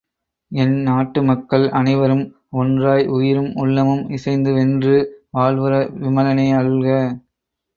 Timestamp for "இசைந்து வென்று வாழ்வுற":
4.09-5.73